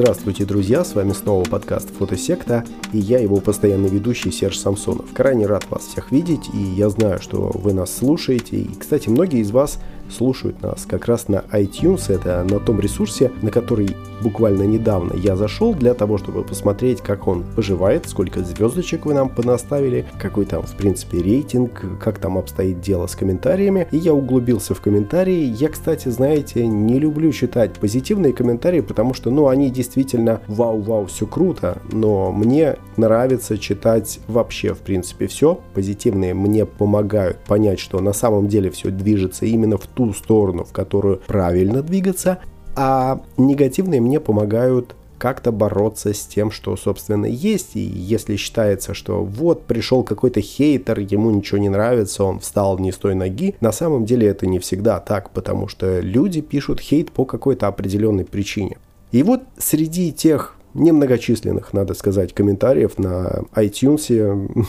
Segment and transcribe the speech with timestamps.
[0.00, 5.12] Здравствуйте, друзья, с вами снова подкаст «Фотосекта» и я его постоянный ведущий Серж Самсонов.
[5.12, 8.58] Крайне рад вас всех видеть и я знаю, что вы нас слушаете.
[8.58, 13.32] И, кстати, многие из вас слушают нас как раз на iTunes, это на том ресурсе,
[13.42, 19.06] на который буквально недавно я зашел для того, чтобы посмотреть, как он поживает, сколько звездочек
[19.06, 23.88] вы нам понаставили, какой там, в принципе, рейтинг, как там обстоит дело с комментариями.
[23.90, 25.54] И я углубился в комментарии.
[25.58, 31.26] Я, кстати, знаете, не люблю читать позитивные комментарии, потому что, ну, они действительно вау-вау, все
[31.26, 35.60] круто, но мне нравится читать вообще, в принципе, все.
[35.74, 40.72] Позитивные мне помогают понять, что на самом деле все движется именно в ту сторону, в
[40.72, 42.38] которую правильно двигаться,
[42.80, 47.74] а негативные мне помогают как-то бороться с тем, что, собственно, есть.
[47.74, 52.92] И если считается, что вот пришел какой-то хейтер, ему ничего не нравится, он встал не
[52.92, 57.10] с той ноги, на самом деле это не всегда так, потому что люди пишут хейт
[57.10, 58.78] по какой-то определенной причине.
[59.10, 64.08] И вот среди тех немногочисленных, надо сказать, комментариев на iTunes.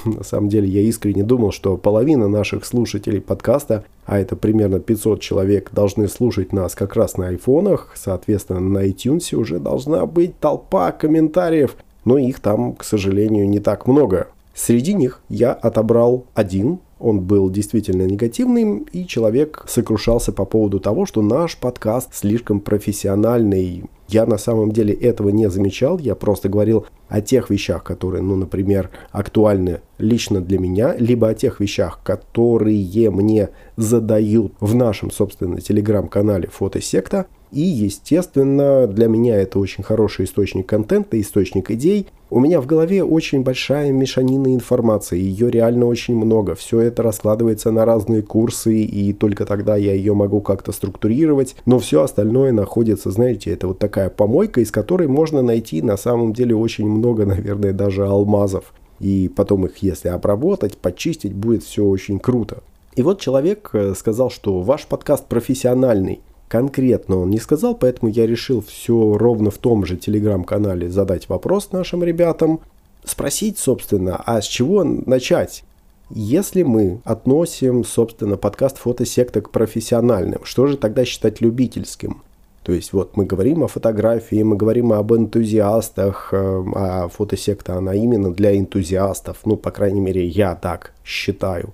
[0.18, 5.22] На самом деле я искренне думал, что половина наших слушателей подкаста, а это примерно 500
[5.22, 7.92] человек, должны слушать нас как раз на айфонах.
[7.96, 13.88] Соответственно, на iTunes уже должна быть толпа комментариев, но их там, к сожалению, не так
[13.88, 14.28] много.
[14.54, 21.06] Среди них я отобрал один, он был действительно негативным, и человек сокрушался по поводу того,
[21.06, 23.86] что наш подкаст слишком профессиональный.
[24.08, 28.36] Я на самом деле этого не замечал, я просто говорил о тех вещах, которые, ну,
[28.36, 35.62] например, актуальны лично для меня, либо о тех вещах, которые мне задают в нашем, собственно,
[35.62, 37.28] телеграм-канале Фотосекта.
[37.52, 42.08] И, естественно, для меня это очень хороший источник контента, источник идей.
[42.30, 46.54] У меня в голове очень большая мешанина информации, ее реально очень много.
[46.54, 51.56] Все это раскладывается на разные курсы, и только тогда я ее могу как-то структурировать.
[51.66, 56.34] Но все остальное находится, знаете, это вот такая помойка, из которой можно найти на самом
[56.34, 58.74] деле очень много, наверное, даже алмазов.
[59.00, 62.62] И потом их, если обработать, почистить, будет все очень круто.
[62.96, 68.28] И вот человек э, сказал, что ваш подкаст профессиональный конкретно он не сказал, поэтому я
[68.28, 72.60] решил все ровно в том же телеграм-канале задать вопрос нашим ребятам,
[73.06, 75.64] спросить, собственно, а с чего начать?
[76.10, 82.24] Если мы относим, собственно, подкаст фотосекта к профессиональным, что же тогда считать любительским?
[82.64, 87.94] То есть вот мы говорим о фотографии, мы говорим об энтузиастах, э, а фотосекта она
[87.94, 91.74] именно для энтузиастов, ну, по крайней мере, я так считаю.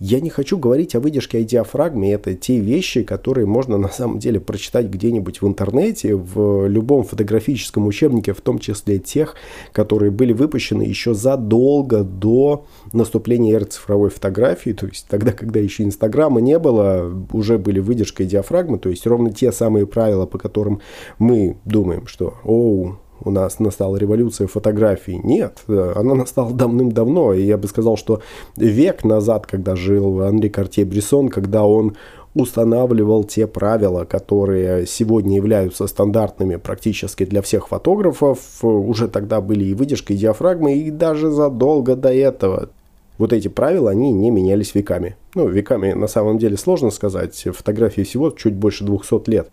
[0.00, 2.12] Я не хочу говорить о выдержке и диафрагме.
[2.12, 7.86] Это те вещи, которые можно на самом деле прочитать где-нибудь в интернете, в любом фотографическом
[7.86, 9.36] учебнике, в том числе тех,
[9.72, 14.70] которые были выпущены еще задолго до наступления эры цифровой фотографии.
[14.70, 18.78] То есть тогда, когда еще Инстаграма не было, уже были выдержка и диафрагма.
[18.78, 20.80] То есть ровно те самые правила, по которым
[21.18, 25.20] мы думаем, что оу, у нас настала революция фотографий.
[25.22, 27.34] Нет, э, она настала давным-давно.
[27.34, 28.22] И я бы сказал, что
[28.56, 31.96] век назад, когда жил Анри Картье-Брессон, когда он
[32.34, 38.38] устанавливал те правила, которые сегодня являются стандартными практически для всех фотографов.
[38.62, 42.70] Уже тогда были и выдержка, и диафрагмы, и даже задолго до этого.
[43.18, 45.16] Вот эти правила, они не менялись веками.
[45.34, 47.46] Ну, веками на самом деле сложно сказать.
[47.54, 49.50] Фотографии всего чуть больше 200 лет.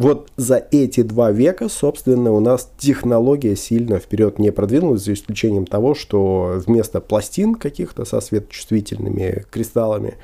[0.00, 5.66] Вот за эти два века, собственно, у нас технология сильно вперед не продвинулась, за исключением
[5.66, 10.14] того, что вместо пластин каких-то со светочувствительными кристаллами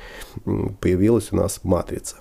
[0.81, 2.17] появилась у нас матрица.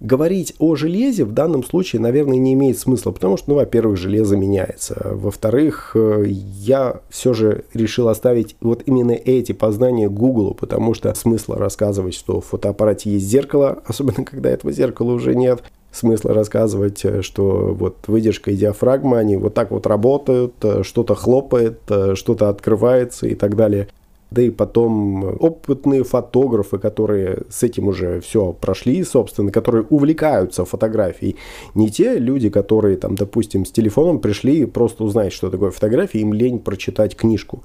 [0.00, 4.36] Говорить о железе в данном случае, наверное, не имеет смысла, потому что, ну, во-первых, железо
[4.36, 5.12] меняется.
[5.14, 11.56] Во-вторых, э, я все же решил оставить вот именно эти познания Google, потому что смысла
[11.56, 15.62] рассказывать, что в фотоаппарате есть зеркало, особенно когда этого зеркала уже нет,
[15.94, 21.14] смысла рассказывать, э, что вот выдержка и диафрагма, они вот так вот работают, э, что-то
[21.14, 23.88] хлопает, э, что-то открывается и так далее.
[24.30, 31.36] Да и потом опытные фотографы, которые с этим уже все прошли, собственно, которые увлекаются фотографией.
[31.76, 36.32] Не те люди, которые, там, допустим, с телефоном пришли просто узнать, что такое фотография, им
[36.32, 37.62] лень прочитать книжку.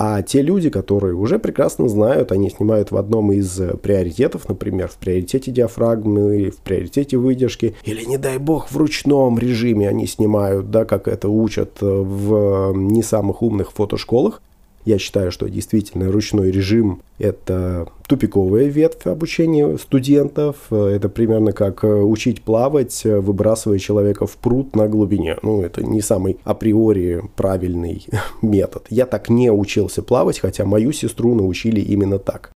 [0.00, 4.86] А те люди, которые уже прекрасно знают, они снимают в одном из э, приоритетов, например,
[4.86, 10.70] в приоритете диафрагмы, в приоритете выдержки, или, не дай бог, в ручном режиме они снимают,
[10.70, 14.40] да, как это учат э, в не самых умных фотошколах,
[14.88, 20.72] я считаю, что действительно ручной режим– это тупиковая ветвь обучения студентов.
[20.72, 25.36] Это примерно как э, учить плавать, э, выбрасывая человека в пруд на глубине.
[25.42, 28.06] Ну, это не самый априори правильный
[28.42, 28.86] метод.
[28.88, 32.50] Я так не учился плавать, хотя мою сестру научили именно так.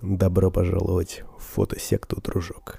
[0.00, 2.78] Добро пожаловать в фотосекту, дружок.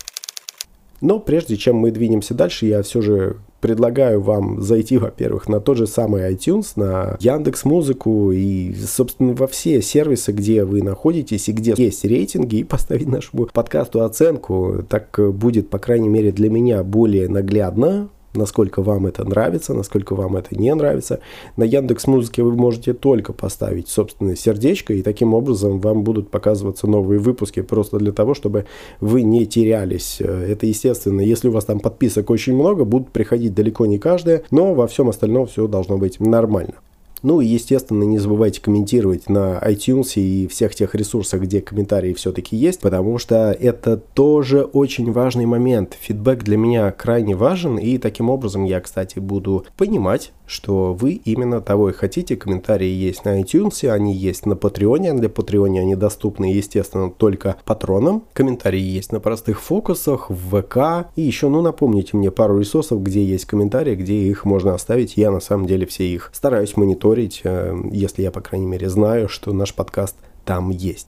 [1.02, 5.78] Но прежде чем мы двинемся дальше, я все же предлагаю вам зайти, во-первых, на тот
[5.78, 11.54] же самый iTunes, на Яндекс Музыку и, собственно, во все сервисы, где вы находитесь и
[11.54, 14.86] где есть рейтинги, и поставить нашему подкасту оценку.
[14.90, 20.38] Так будет, по крайней мере, для меня более наглядно, насколько вам это нравится, насколько вам
[20.38, 21.20] это не нравится.
[21.58, 26.88] На Яндекс Музыке вы можете только поставить собственное сердечко, и таким образом вам будут показываться
[26.88, 28.66] новые выпуски просто для того, чтобы
[29.00, 30.20] вы не терялись.
[30.22, 34.74] Это естественно, если у вас там подписок очень много, будут приходить далеко не каждая, но
[34.74, 36.76] во всем остальном все должно быть нормально.
[37.24, 42.56] Ну и, естественно, не забывайте комментировать на iTunes и всех тех ресурсах, где комментарии все-таки
[42.56, 45.98] есть, потому что это тоже очень важный момент.
[46.00, 51.62] Фидбэк для меня крайне важен, и таким образом я, кстати, буду понимать, что вы именно
[51.62, 52.36] того и хотите.
[52.36, 55.18] Комментарии есть на iTunes, они есть на Patreon.
[55.20, 58.24] Для Patreon они доступны, естественно, только патронам.
[58.34, 61.10] Комментарии есть на простых фокусах, в ВК.
[61.16, 65.18] И еще, ну, напомните мне пару ресурсов, где есть комментарии, где их можно оставить.
[65.18, 67.09] Я, на самом деле, все их стараюсь мониторить,
[67.44, 70.16] э, если я, по крайней мере, знаю, что наш подкаст
[70.46, 71.08] там есть.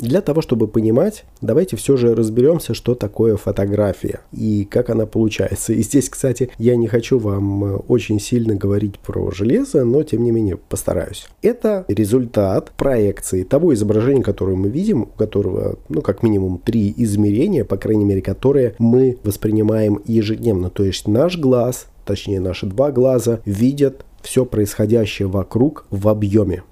[0.00, 5.74] Для того, чтобы понимать, давайте все же разберемся, что такое фотография и как она получается.
[5.74, 10.24] И здесь, кстати, я не хочу вам э, очень сильно говорить про железо, но тем
[10.24, 11.28] не менее постараюсь.
[11.42, 17.66] Это результат проекции того изображения, которое мы видим, у которого, ну, как минимум три измерения,
[17.66, 20.70] по крайней мере, которые мы воспринимаем ежедневно.
[20.70, 26.62] То есть наш глаз, точнее наши два глаза, видят все происходящее вокруг в объеме.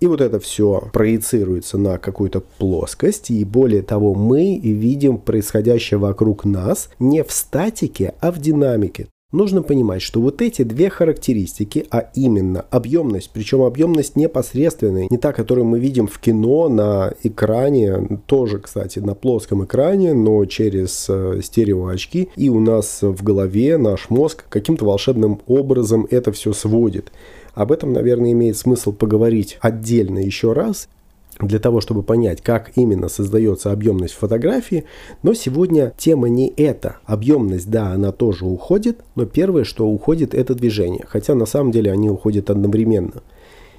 [0.00, 3.30] И вот это все проецируется на какую-то плоскость.
[3.30, 9.08] И более того, мы видим происходящее вокруг нас не в статике, а в динамике.
[9.32, 15.32] Нужно понимать, что вот эти две характеристики, а именно объемность, причем объемность непосредственная, не та,
[15.32, 21.42] которую мы видим в кино на экране, тоже, кстати, на плоском экране, но через э,
[21.44, 27.12] стереоочки, и у нас в голове наш мозг каким-то волшебным образом это все сводит.
[27.54, 30.88] Об этом, наверное, имеет смысл поговорить отдельно еще раз,
[31.46, 34.84] для того, чтобы понять, как именно создается объемность фотографии.
[35.22, 36.96] Но сегодня тема не эта.
[37.04, 41.04] Объемность, да, она тоже уходит, но первое, что уходит, это движение.
[41.08, 43.22] Хотя на самом деле они уходят одновременно.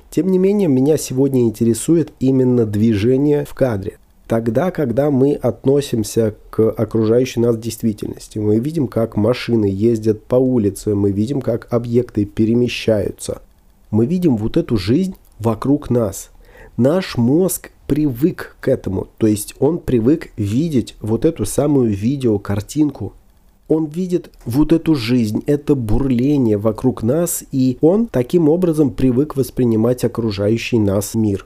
[0.09, 3.97] Тем не менее, меня сегодня интересует именно движение в кадре.
[4.27, 10.95] Тогда, когда мы относимся к окружающей нас действительности, мы видим, как машины ездят по улице,
[10.95, 13.41] мы видим, как объекты перемещаются–
[13.91, 16.31] мы видим вот эту жизнь вокруг нас.
[16.77, 23.13] Наш мозг привык к этому, то есть он привык видеть вот эту самую видеокартинку.
[23.67, 30.03] Он видит вот эту жизнь, это бурление вокруг нас, и он таким образом привык воспринимать
[30.03, 31.45] окружающий нас мир.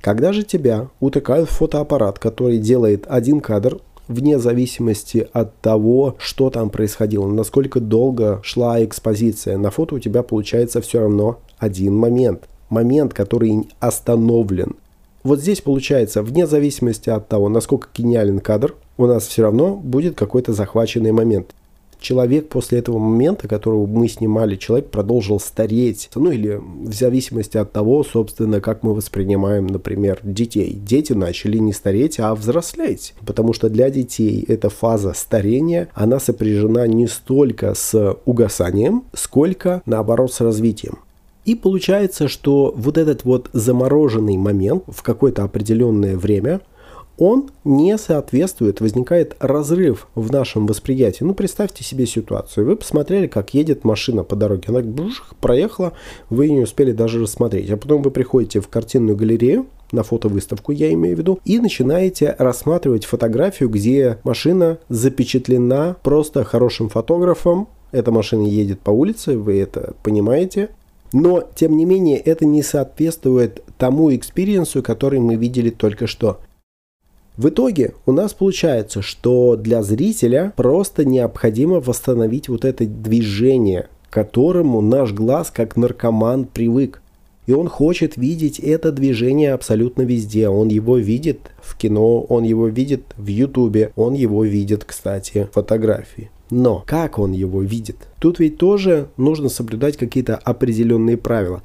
[0.00, 6.50] Когда же тебя утыкают в фотоаппарат, который делает один кадр, вне зависимости от того, что
[6.50, 12.48] там происходило, насколько долго шла экспозиция, на фото у тебя получается все равно один момент.
[12.68, 14.76] Момент, который остановлен.
[15.22, 20.16] Вот здесь получается, вне зависимости от того, насколько гениален кадр, у нас все равно будет
[20.16, 21.54] какой-то захваченный момент
[22.04, 26.10] человек после этого момента, которого мы снимали, человек продолжил стареть.
[26.14, 30.74] Ну или в зависимости от того, собственно, как мы воспринимаем, например, детей.
[30.74, 33.14] Дети начали не стареть, а взрослеть.
[33.26, 40.32] Потому что для детей эта фаза старения, она сопряжена не столько с угасанием, сколько наоборот
[40.32, 40.98] с развитием.
[41.44, 46.60] И получается, что вот этот вот замороженный момент в какое-то определенное время–
[47.16, 51.24] он не соответствует, возникает разрыв в нашем восприятии.
[51.24, 52.66] Ну, представьте себе ситуацию.
[52.66, 54.64] Вы посмотрели, как едет машина по дороге.
[54.68, 55.92] Она бжух, проехала,
[56.28, 57.70] вы не успели даже рассмотреть.
[57.70, 62.34] А потом вы приходите в картинную галерею, на фотовыставку я имею в виду, и начинаете
[62.38, 67.68] рассматривать фотографию, где машина запечатлена просто хорошим фотографом.
[67.92, 70.70] Эта машина едет по улице, вы это понимаете.
[71.12, 76.40] Но, тем не менее, это не соответствует тому experience у, который мы видели только что.
[77.36, 84.12] В итоге у нас получается, что для зрителя просто необходимо восстановить вот это движение, к
[84.12, 87.02] которому наш глаз как наркоман привык.
[87.46, 90.48] И он хочет видеть это движение абсолютно везде.
[90.48, 95.54] Он его видит в кино, он его видит в ютубе, он его видит, кстати, в
[95.54, 96.30] фотографии.
[96.56, 97.96] Но как он его видит?
[98.20, 101.64] Тут ведь тоже нужно соблюдать какие-то определенные правила.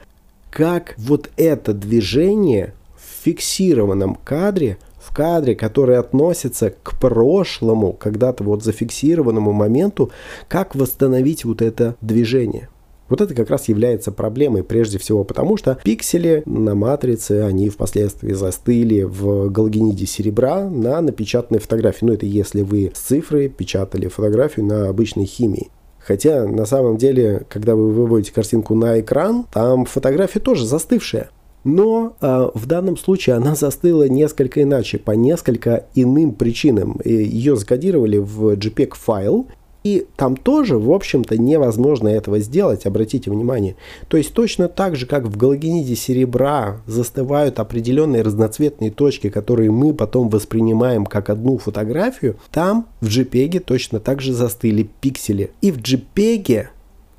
[0.49, 8.63] Как вот это движение в фиксированном кадре– в кадре, который относится к прошлому, когда-то вот
[8.63, 10.11] зафиксированному моменту,
[10.47, 12.69] как восстановить вот это движение.
[13.09, 18.33] Вот это как раз является проблемой прежде всего потому, что пиксели на матрице, они впоследствии
[18.33, 22.05] застыли в галогениде серебра на напечатанной фотографии.
[22.05, 25.69] Ну, это если вы с цифры печатали фотографию на обычной химии.
[25.99, 31.29] Хотя на самом деле, когда вы выводите картинку на экран, там фотография тоже застывшая.
[31.63, 36.99] Но э, в данном случае она застыла несколько иначе, по несколько иным причинам.
[37.03, 39.47] Ее закодировали в JPEG файл,
[39.89, 43.75] и там тоже, в общем-то, невозможно этого сделать, обратите внимание.
[44.07, 49.93] То есть точно так же, как в галогениде серебра застывают определенные разноцветные точки, которые мы
[49.93, 55.51] потом воспринимаем как одну фотографию, там в JPEG точно так же застыли пиксели.
[55.61, 56.67] И в JPEG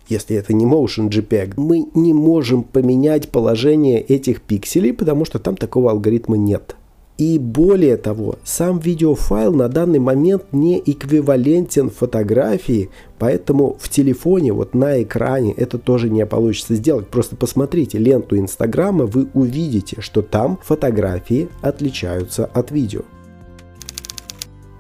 [0.08, 5.56] если это не Motion JPEG, мы не можем поменять положение этих пикселей, потому что там
[5.56, 6.74] такого алгоритма нет.
[7.20, 14.72] И более того, сам видеофайл на данный момент не эквивалентен фотографии, поэтому в телефоне, вот
[14.74, 17.08] на экране это тоже не получится сделать.
[17.08, 23.02] Просто посмотрите ленту Инстаграма, вы увидите, что там фотографии отличаются от видео.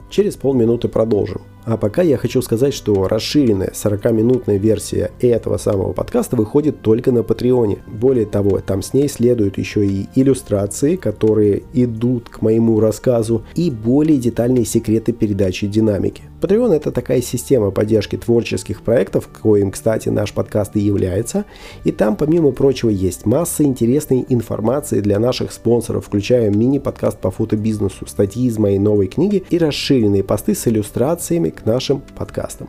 [0.08, 1.42] Через полминуты продолжим.
[1.70, 7.22] А пока я хочу сказать, что расширенная 40-минутная версия этого самого подкаста выходит только на
[7.22, 7.78] Патреоне.
[7.86, 13.70] Более того, там с ней следуют еще и иллюстрации, которые идут к моему рассказу, и
[13.70, 16.24] более детальные секреты передачи динамики.
[16.40, 21.44] Patreon это такая система поддержки творческих проектов, коим, кстати, наш подкаст и является.
[21.84, 28.06] И там, помимо прочего, есть масса интересной информации для наших спонсоров, включая мини-подкаст по фотобизнесу,
[28.06, 32.68] статьи из моей новой книги и расширенные посты с иллюстрациями к нашим подкастам.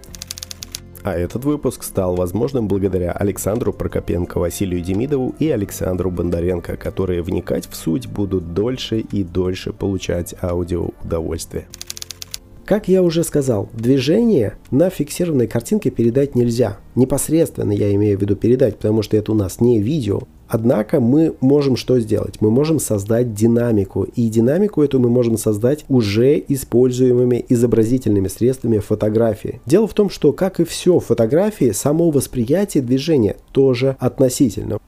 [1.04, 7.68] А этот выпуск стал возможным благодаря Александру Прокопенко, Василию Демидову и Александру Бондаренко, которые вникать
[7.68, 11.68] в суть будут дольше и дольше получать аудио удовольствие.
[12.66, 16.78] Как я уже сказал, движение на фиксированной картинке передать нельзя.
[16.96, 20.22] Непосредственно я имею в виду передать, потому что это у нас не видео.
[20.54, 22.42] Однако мы можем что сделать?
[22.42, 24.04] Мы можем создать динамику.
[24.04, 29.62] И динамику эту мы можем создать уже используемыми изобразительными средствами фотографии.
[29.66, 34.80] Дело в том, что, как и все в фотографии, само восприятие движения тоже относительно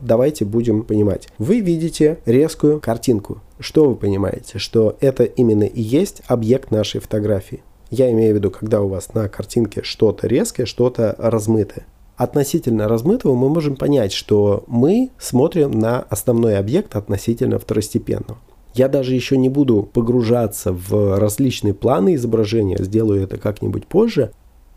[0.00, 1.28] давайте будем понимать.
[1.38, 3.40] Вы видите резкую картинку.
[3.60, 4.58] Что вы понимаете?
[4.58, 7.62] Что это именно и есть объект нашей фотографии.
[7.90, 11.86] Я имею в виду, когда у вас на картинке что-то резкое, что-то размытое.
[12.22, 18.38] Относительно размытого мы можем понять, что мы смотрим на основной объект относительно второстепенного.
[18.74, 24.30] Я даже еще не буду погружаться в различные планы изображения, сделаю это как-нибудь позже,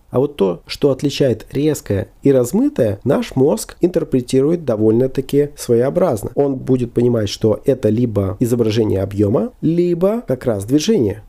[0.10, 6.32] а вот то, что отличает резкое и размытое, наш мозг интерпретирует довольно-таки своеобразно.
[6.34, 11.22] Он будет понимать, что это либо изображение объема, либо как раз движение.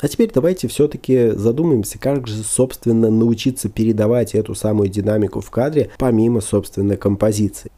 [0.00, 5.90] А теперь давайте все-таки задумаемся, как же, собственно, научиться передавать эту самую динамику в кадре,
[5.98, 7.70] помимо, собственно, композиции.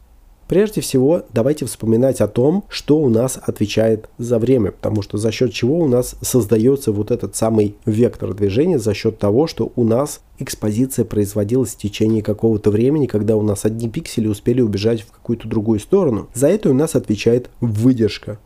[0.47, 5.33] Прежде всего, давайте вспоминать о том, что у нас отвечает за время, потому что за
[5.33, 9.85] счет чего у нас создается вот этот самый вектор движения, за счет того, что у
[9.85, 15.11] нас экспозиция производилась в течение какого-то времени, когда у нас одни пиксели успели убежать в
[15.11, 16.29] какую-то другую сторону.
[16.35, 18.39] За это у нас отвечает выдержка.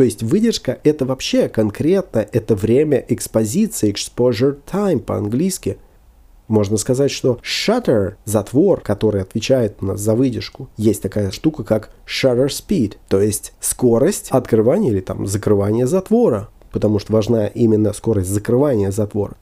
[0.00, 5.76] То есть выдержка это вообще конкретно это время экспозиции, exposure time по-английски–
[6.48, 11.90] можно сказать, что shutter, затвор, который отвечает у нас за выдержку, есть такая штука, как
[12.06, 18.30] shutter speed, то есть скорость открывания или там закрывания затвора, потому что важна именно скорость
[18.30, 19.36] закрывания затвора.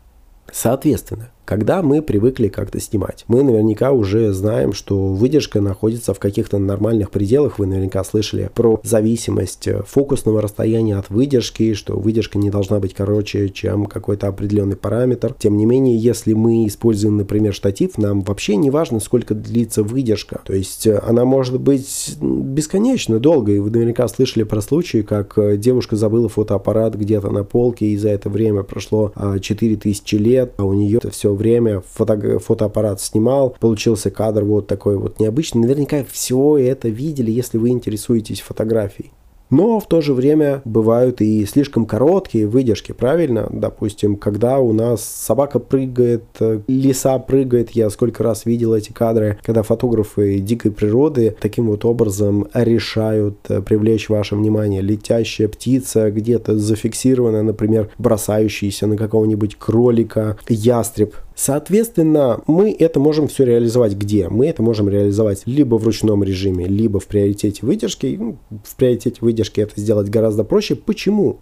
[0.50, 3.25] Соответственно, когда мы привыкли как-то снимать.
[3.26, 7.59] Мы наверняка уже знаем, что выдержка находится в каких-то нормальных пределах.
[7.59, 13.49] Вы наверняка слышали про зависимость фокусного расстояния от выдержки, что выдержка не должна быть короче,
[13.49, 15.35] чем какой-то определенный параметр.
[15.38, 20.43] Тем не менее, если мы используем, например, штатив, нам вообще не важно, сколько длится выдержка.
[20.45, 23.61] То есть э, она может быть бесконечно долгой.
[23.61, 28.11] Вы наверняка слышали про случаи, как э, девушка забыла фотоаппарат где-то на полке, и за
[28.11, 33.57] это время прошло 4000 а, лет, а у нее это все время фото, фотоаппарат снимал,
[33.59, 35.62] получился кадр вот такой вот необычный.
[35.62, 39.12] Наверняка все это видели, если вы интересуетесь фотографией.
[39.50, 43.49] Но в то же время бывают и слишком короткие выдержки, правильно?
[43.50, 46.25] Допустим, когда у нас собака прыгает,
[46.66, 52.47] лиса прыгает, я сколько раз видел эти кадры, когда фотографы дикой природы таким вот образом
[52.52, 54.83] решают э, привлечь ваше внимание.
[54.83, 63.45] Летящая птица где-то зафиксирована, например, бросающаяся на какого-нибудь кролика, ястреб Соответственно, мы это можем все
[63.45, 64.28] реализовать где?
[64.28, 68.16] Мы это можем реализовать либо в ручном режиме, либо в приоритете выдержки.
[68.18, 70.75] Ну, в приоритете выдержки это сделать гораздо проще.
[70.75, 71.38] Почему?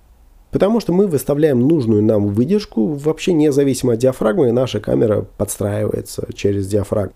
[0.51, 6.69] Потому что мы выставляем нужную нам выдержку, вообще независимо от диафрагмы, наша камера подстраивается через
[6.69, 7.15] диафрагму.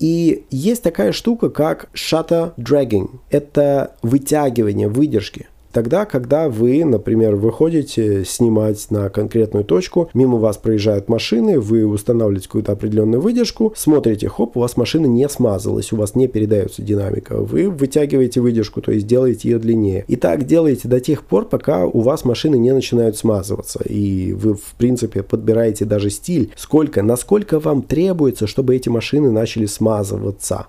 [0.00, 3.20] И есть такая штука, как shutter dragging.
[3.30, 5.46] Это вытягивание выдержки.
[5.76, 12.46] Тогда, когда вы, например, выходите снимать на конкретную точку, мимо вас проезжают машины, вы устанавливаете
[12.46, 17.36] какую-то определенную выдержку, смотрите, хоп, у вас машина не смазалась, у вас не передается динамика.
[17.36, 20.06] Вы вытягиваете выдержку, то есть делаете ее длиннее.
[20.08, 23.80] И так делаете до тех пор, пока у вас машины не начинают смазываться.
[23.84, 29.66] И вы, в принципе, подбираете даже стиль, сколько, насколько вам требуется, чтобы эти машины начали
[29.66, 30.68] смазываться.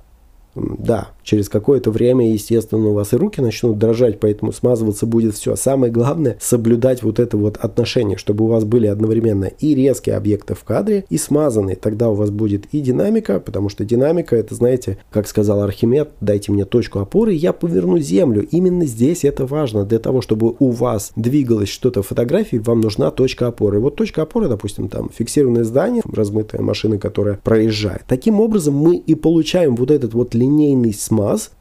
[0.58, 5.56] Да, через какое-то время, естественно, у вас и руки начнут дрожать, поэтому смазываться будет все.
[5.56, 10.56] Самое главное, соблюдать вот это вот отношение, чтобы у вас были одновременно и резкие объекты
[10.56, 11.76] в кадре, и смазанные.
[11.76, 16.52] Тогда у вас будет и динамика, потому что динамика, это, знаете, как сказал Архимед, дайте
[16.52, 18.48] мне точку опоры, я поверну землю.
[18.50, 19.86] Именно здесь это важно.
[19.86, 23.80] Для того, чтобы у вас двигалось что-то в фотографии, вам нужна точка опоры.
[23.80, 28.04] Вот точка опоры, допустим, там фиксированное здание, размытая машина, которая проезжает.
[28.08, 31.52] Таким образом, мы и получаем вот этот вот линейный линейный смаз.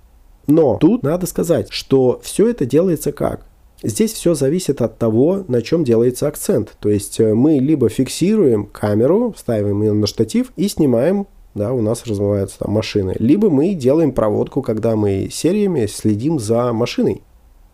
[0.47, 3.47] Но тут надо сказать, что все это делается как?
[3.83, 6.77] Здесь все зависит от того, на чем делается акцент.
[6.81, 11.27] То есть э, мы либо фиксируем камеру, ставим ее на штатив и снимаем
[11.57, 13.17] да, у нас развиваются там машины.
[13.19, 17.23] Либо мы делаем проводку, когда мы сериями следим за машиной.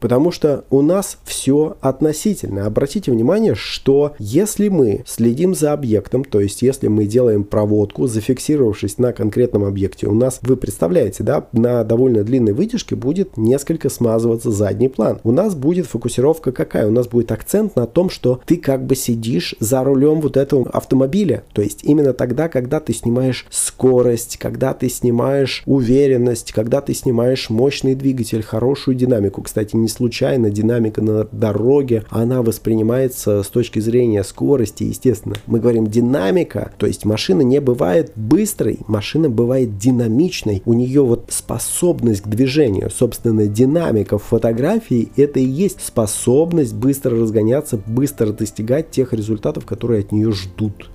[0.03, 2.67] Потому что у нас все относительно.
[2.67, 8.99] Обратите внимание, что если мы следим за объектом, то есть если мы делаем проводку, зафиксировавшись
[8.99, 14.51] на конкретном объекте, у нас, вы представляете, да, на довольно длинной вытяжке будет несколько смазываться
[14.51, 15.21] задний план.
[15.23, 16.89] У нас будет фокусировка какая?
[16.89, 20.69] У нас будет акцент на том, что ты как бы сидишь за рулем вот этого
[20.71, 21.45] автомобиля.
[21.53, 27.51] То есть именно тогда, когда ты снимаешь скорость, когда ты снимаешь уверенность, когда ты снимаешь
[27.51, 29.43] мощный двигатель, хорошую динамику.
[29.43, 35.37] Кстати, не случайно динамика на дороге, она воспринимается с точки зрения скорости, естественно.
[35.47, 40.63] Мы говорим динамика, то есть машина не бывает быстрой, машина бывает динамичной.
[40.65, 47.17] У нее вот способность к движению, собственно, динамика в фотографии, это и есть способность быстро
[47.17, 50.91] разгоняться, быстро достигать тех результатов, которые от нее ждут.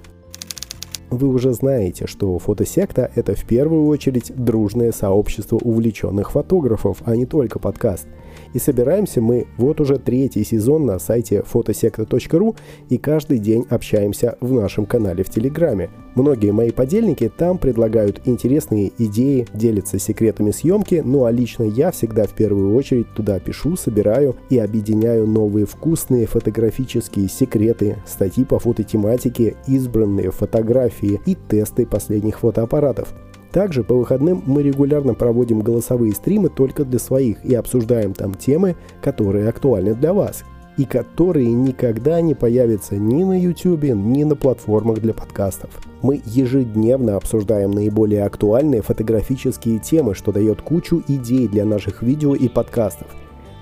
[1.10, 7.25] Вы уже знаете, что фотосекта– это в первую очередь дружное сообщество увлеченных фотографов, а не
[7.25, 8.07] только подкаст–
[8.53, 12.55] и собираемся мы вот уже третий сезон на сайте фотосекта.ру
[12.89, 15.89] и каждый день общаемся в нашем канале в Телеграме.
[16.15, 22.25] Многие мои подельники там предлагают интересные идеи, делятся секретами съемки, ну а лично я всегда
[22.25, 29.55] в первую очередь туда пишу, собираю и объединяю новые вкусные фотографические секреты, статьи по фототематике,
[29.67, 33.13] избранные фотографии и тесты последних фотоаппаратов.
[33.58, 38.76] Также по выходным мы регулярно проводим голосовые стримы только для своих и обсуждаем там темы,
[39.02, 40.43] которые актуальны для вас
[40.78, 45.72] и которые никогда не появятся ни на YouTube, ни на платформах для подкастов.
[46.04, 52.48] Мы ежедневно обсуждаем наиболее актуальные фотографические темы, что дает кучу идей для наших видео и
[52.50, 53.08] подкастов.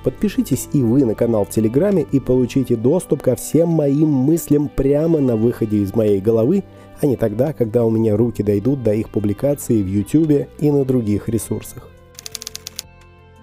[0.03, 5.19] Подпишитесь и вы на канал в Телеграме и получите доступ ко всем моим мыслям прямо
[5.19, 6.65] на выходе из моей головы–
[7.01, 10.85] а не тогда, когда у меня руки дойдут до их публикации в YouTube и на
[10.85, 11.89] других ресурсах.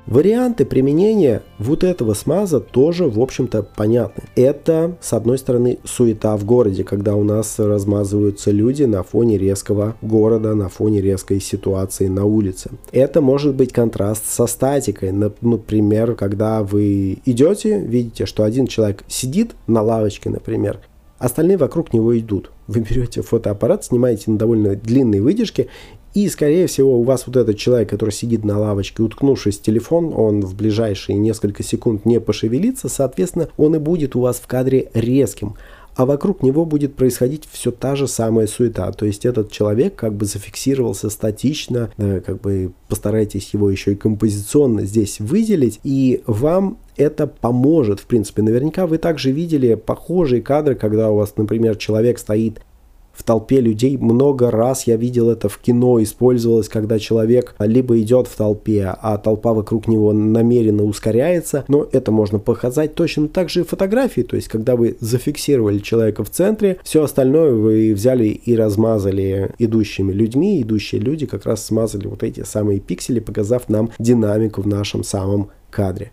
[0.06, 4.24] Варианты применения вот этого смаза тоже, в общем-то, понятны.
[4.34, 9.94] Это, с одной стороны, суета в городе, когда у нас размазываются люди на фоне резкого
[10.02, 12.70] города, на фоне резкой ситуации на улице.
[12.90, 15.12] Это может быть контраст со статикой.
[15.12, 20.80] Например, когда вы идете, видите, что один человек сидит на лавочке, например,
[21.18, 22.50] остальные вокруг него идут.
[22.66, 25.68] Вы берете фотоаппарат, снимаете на довольно длинной выдержке,
[26.14, 30.12] и, скорее всего, у вас вот этот человек, который сидит на лавочке, уткнувшись в телефон,
[30.14, 34.90] он в ближайшие несколько секунд не пошевелится, соответственно, он и будет у вас в кадре
[34.92, 35.54] резким
[35.94, 38.90] а вокруг него будет происходить все та же самая суета.
[38.92, 44.84] То есть этот человек как бы зафиксировался статично, как бы постарайтесь его еще и композиционно
[44.84, 48.42] здесь выделить, и вам это поможет, в принципе.
[48.42, 52.60] Наверняка вы также видели похожие кадры, когда у вас, например, человек стоит
[53.12, 53.96] в толпе людей.
[53.96, 59.18] Много раз я видел это в кино, использовалось, когда человек либо идет в толпе, а
[59.18, 64.36] толпа вокруг него намеренно ускоряется, но это можно показать точно так же и фотографии, то
[64.36, 70.60] есть когда вы зафиксировали человека в центре, все остальное вы взяли и размазали идущими людьми,
[70.62, 75.50] идущие люди как раз смазали вот эти самые пиксели, показав нам динамику в нашем самом
[75.70, 76.12] кадре.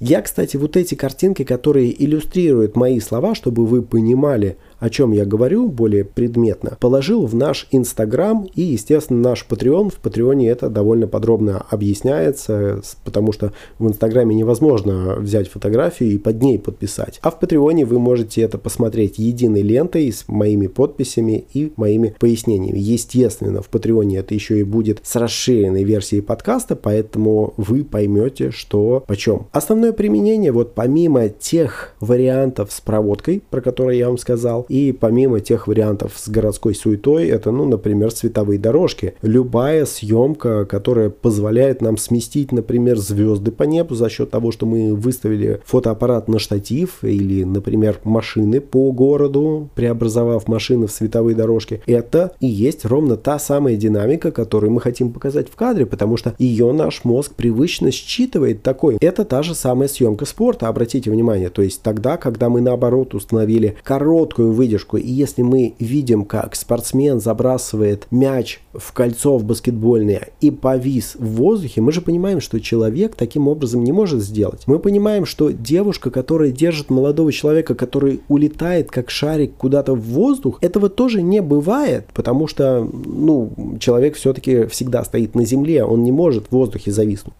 [0.00, 5.24] Я, кстати, вот эти картинки, которые иллюстрируют мои слова, чтобы вы понимали, о чем я
[5.24, 9.88] говорю более предметно, положил в наш Инстаграм и, естественно, наш Patreon.
[9.88, 16.42] В Патреоне это довольно подробно объясняется, потому что в Инстаграме невозможно взять фотографию и под
[16.42, 17.18] ней подписать.
[17.22, 22.78] А в Патреоне вы можете это посмотреть единой лентой с моими подписями и моими пояснениями.
[22.78, 29.02] Естественно, в Патреоне это еще и будет с расширенной версией подкаста, поэтому вы поймете, что
[29.06, 29.46] почем.
[29.50, 35.38] Основное применение, вот помимо тех вариантов с проводкой, про которые я вам сказал, и помимо
[35.38, 39.14] тех вариантов с городской суетой, это, ну, например, световые дорожки.
[39.22, 44.92] Любая съемка, которая позволяет нам сместить, например, звезды по небу за счет того, что мы
[44.96, 51.80] выставили фотоаппарат на штатив или, например, машины по городу, преобразовав машины в световые дорожки.
[51.86, 56.34] Это и есть ровно та самая динамика, которую мы хотим показать в кадре, потому что
[56.40, 58.96] ее наш мозг привычно считывает такой.
[59.00, 61.48] Это та же самая съемка спорта, обратите внимание.
[61.48, 67.20] То есть тогда, когда мы наоборот установили короткую выдержку, и если мы видим, как спортсмен
[67.20, 73.14] забрасывает мяч в кольцо в баскетбольное и повис в воздухе, мы же понимаем, что человек
[73.14, 74.62] таким образом не может сделать.
[74.66, 80.58] Мы понимаем, что девушка, которая держит молодого человека, который улетает как шарик куда-то в воздух,
[80.62, 86.12] этого тоже не бывает, потому что, ну, человек все-таки всегда стоит на земле, он не
[86.12, 87.34] может в воздухе зависнуть.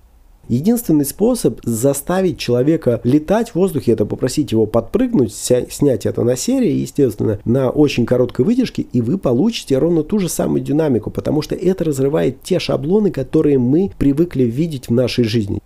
[0.49, 6.73] Единственный способ заставить человека летать в воздухе, это попросить его подпрыгнуть, снять это на серии,
[6.73, 11.55] естественно, на очень короткой выдержке, и вы получите ровно ту же самую динамику, потому что
[11.55, 15.61] это разрывает те шаблоны, которые мы привыкли видеть в нашей жизни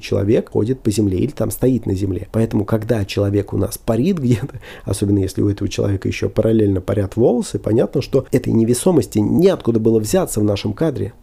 [0.00, 2.28] человек ходит по земле или там стоит на земле.
[2.32, 7.16] Поэтому, когда человек у нас парит где-то, особенно если у этого человека еще параллельно парят
[7.16, 11.14] волосы, понятно, что этой невесомости неоткуда было взяться в нашем кадре.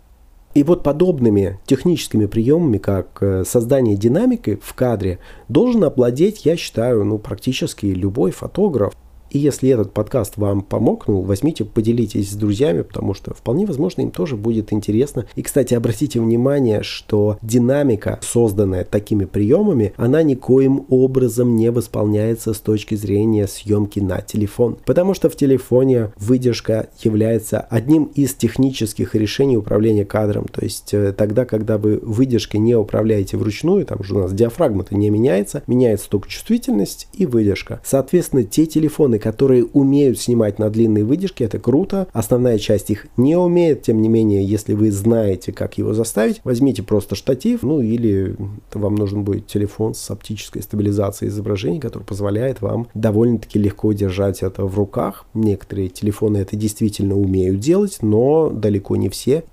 [0.56, 7.06] И вот подобными техническими приемами, как э, создание динамики в кадре, должен обладать, я считаю,
[7.06, 8.94] ну, практически любой фотограф.
[9.32, 14.02] И если этот подкаст вам помог, ну, возьмите, поделитесь с друзьями, потому что вполне возможно
[14.02, 15.26] им тоже будет интересно.
[15.36, 22.60] И, кстати, обратите внимание, что динамика, созданная такими приемами, она никоим образом не восполняется с
[22.60, 24.78] точки зрения съемки на телефон.
[24.86, 30.46] Потому что в телефоне выдержка является одним из технических решений управления кадром.
[30.52, 34.96] То есть э, тогда, когда вы выдержкой не управляете вручную, там же у нас диафрагма-то
[34.96, 37.82] не меняется, меняется только чувствительность и выдержка.
[37.84, 42.08] Соответственно, те телефоны, которые умеют снимать на длинные выдержки, это круто.
[42.14, 46.84] Основная часть их не умеет, тем не менее, если вы знаете, как его заставить, возьмите
[46.84, 48.36] просто штатив, ну или
[48.74, 54.66] вам нужен будет телефон с оптической стабилизацией изображений, который позволяет вам довольно-таки легко держать это
[54.66, 55.26] в руках.
[55.34, 59.44] Некоторые телефоны это действительно умеют делать, но далеко не все.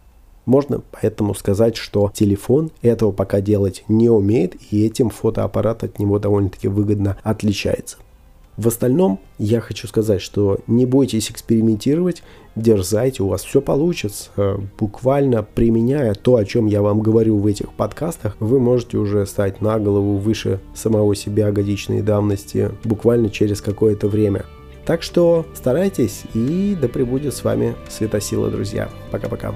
[0.46, 6.20] Можно поэтому сказать, что телефон этого пока делать не умеет, и этим фотоаппарат от него
[6.20, 7.98] довольно-таки выгодно отличается.
[8.57, 12.23] В остальном я хочу сказать, что не бойтесь экспериментировать,
[12.55, 14.31] дерзайте, у вас все получится.
[14.79, 19.61] Буквально применяя то, о чем я вам говорю в этих подкастах, вы можете уже стать
[19.61, 24.47] на голову выше самого себя годичной давности буквально через какое-то время.
[24.87, 28.88] Так что старайтесь и да пребудет с вами светосила, друзья.
[29.11, 29.53] Пока-пока.